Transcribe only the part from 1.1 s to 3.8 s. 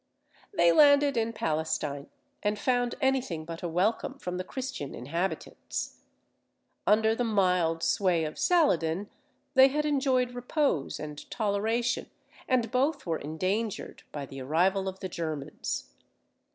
in Palestine, and found any thing but a